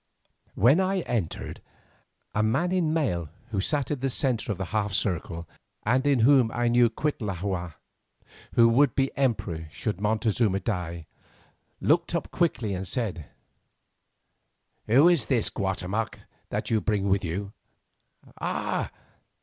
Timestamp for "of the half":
4.51-4.93